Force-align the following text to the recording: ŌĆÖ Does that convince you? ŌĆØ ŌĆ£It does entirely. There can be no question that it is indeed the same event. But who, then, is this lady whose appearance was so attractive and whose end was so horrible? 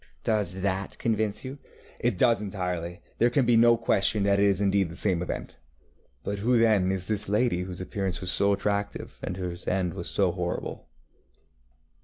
ŌĆÖ 0.01 0.07
Does 0.23 0.61
that 0.61 0.97
convince 0.97 1.45
you? 1.45 1.57
ŌĆØ 1.57 1.57
ŌĆ£It 2.13 2.17
does 2.17 2.41
entirely. 2.41 3.01
There 3.19 3.29
can 3.29 3.45
be 3.45 3.55
no 3.55 3.77
question 3.77 4.23
that 4.23 4.39
it 4.39 4.45
is 4.47 4.59
indeed 4.59 4.89
the 4.89 4.95
same 4.95 5.21
event. 5.21 5.57
But 6.23 6.39
who, 6.39 6.57
then, 6.57 6.91
is 6.91 7.07
this 7.07 7.29
lady 7.29 7.61
whose 7.61 7.81
appearance 7.81 8.19
was 8.19 8.31
so 8.31 8.51
attractive 8.53 9.19
and 9.21 9.37
whose 9.37 9.67
end 9.67 9.93
was 9.93 10.09
so 10.09 10.31
horrible? 10.31 10.87